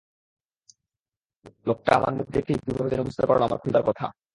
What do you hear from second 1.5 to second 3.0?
লোকটা আমার মুখ দেখেই কীভাবে